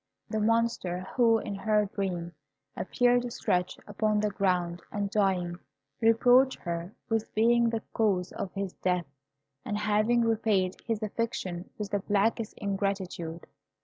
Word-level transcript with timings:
The 0.31 0.39
Monster, 0.39 1.01
who, 1.15 1.37
in 1.37 1.53
her 1.53 1.85
dream, 1.85 2.31
appeared 2.75 3.31
stretched 3.31 3.79
upon 3.85 4.19
the 4.19 4.31
ground 4.31 4.81
and 4.91 5.11
dying, 5.11 5.59
reproached 6.01 6.57
her 6.61 6.95
with 7.07 7.31
being 7.35 7.69
the 7.69 7.83
cause 7.93 8.31
of 8.31 8.51
his 8.53 8.73
death, 8.73 9.05
and 9.63 9.77
having 9.77 10.21
repaid 10.23 10.75
his 10.87 11.03
affection 11.03 11.69
with 11.77 11.91
the 11.91 11.99
blackest 11.99 12.55
ingratitude. 12.57 13.45